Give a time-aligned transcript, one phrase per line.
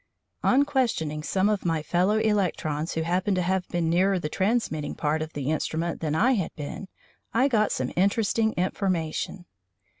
[0.43, 4.95] On questioning some of my fellow electrons who happened to have been nearer the transmitting
[4.95, 6.87] part of the instrument than I had been,
[7.35, 9.45] I got some interesting information.